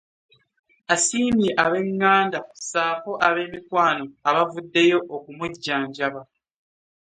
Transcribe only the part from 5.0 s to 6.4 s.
okumujjanjaba.